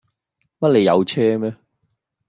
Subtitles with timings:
[0.57, 1.55] 乜你有車咩